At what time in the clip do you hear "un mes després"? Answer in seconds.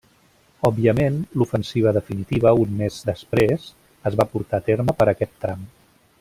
2.63-3.69